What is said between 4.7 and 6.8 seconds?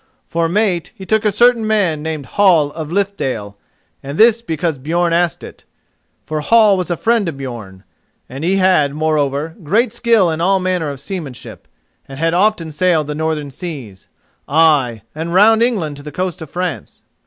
Björn asked it, for Hall